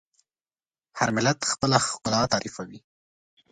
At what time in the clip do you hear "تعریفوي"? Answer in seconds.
2.33-2.79